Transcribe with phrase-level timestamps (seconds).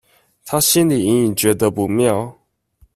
[0.45, 2.35] 她心裡隱隱覺得不妙